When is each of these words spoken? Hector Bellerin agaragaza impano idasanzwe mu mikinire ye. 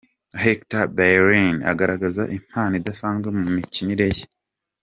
Hector 0.43 0.85
Bellerin 0.95 1.55
agaragaza 1.71 2.21
impano 2.37 2.73
idasanzwe 2.81 3.29
mu 3.37 3.43
mikinire 3.55 4.07
ye. 4.15 4.23